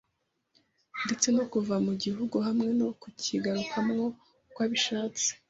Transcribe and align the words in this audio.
ndetse 1.05 1.27
no 1.35 1.43
kuva 1.51 1.75
mu 1.85 1.93
gihugu 2.03 2.35
hamwe 2.47 2.69
no 2.79 2.87
kukigarukamo 3.01 3.93
uko 4.47 4.59
abishatse. 4.65 5.27